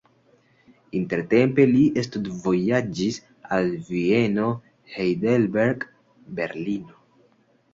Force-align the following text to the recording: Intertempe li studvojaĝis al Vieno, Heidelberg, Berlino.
Intertempe 0.99 1.65
li 1.73 1.83
studvojaĝis 2.07 3.19
al 3.59 3.69
Vieno, 3.91 4.49
Heidelberg, 4.97 5.87
Berlino. 6.41 6.99